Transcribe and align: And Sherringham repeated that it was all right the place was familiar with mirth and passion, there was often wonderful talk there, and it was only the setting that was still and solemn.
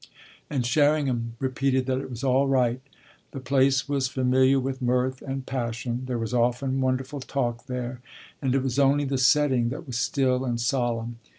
And 0.49 0.65
Sherringham 0.65 1.35
repeated 1.37 1.85
that 1.85 1.99
it 2.01 2.09
was 2.09 2.23
all 2.23 2.47
right 2.47 2.81
the 3.33 3.39
place 3.39 3.87
was 3.87 4.07
familiar 4.07 4.59
with 4.59 4.81
mirth 4.81 5.21
and 5.21 5.45
passion, 5.45 6.05
there 6.07 6.17
was 6.17 6.33
often 6.33 6.81
wonderful 6.81 7.19
talk 7.19 7.67
there, 7.67 8.01
and 8.41 8.55
it 8.55 8.63
was 8.63 8.79
only 8.79 9.05
the 9.05 9.19
setting 9.19 9.69
that 9.69 9.85
was 9.85 9.99
still 9.99 10.43
and 10.43 10.59
solemn. 10.59 11.19